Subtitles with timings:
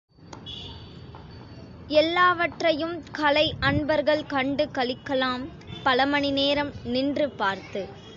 [1.89, 5.43] எல்லாவற்றையும் கலை அன்பர்கள் கண்டுகளிக்கலாம்
[5.83, 7.83] பல மணி நேரம் நின்று பார்த்து.